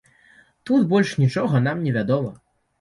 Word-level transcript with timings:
Тут 0.69 0.81
больш 0.95 1.13
нічога 1.25 1.63
нам 1.71 1.87
не 1.87 1.97
вядома. 2.01 2.37